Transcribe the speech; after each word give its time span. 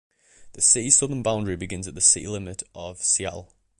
The 0.53 0.61
city's 0.63 0.97
southern 0.97 1.21
boundary 1.21 1.55
begins 1.55 1.87
at 1.87 1.93
the 1.93 2.01
city 2.01 2.25
limit 2.25 2.63
of 2.73 3.03
Seattle. 3.03 3.53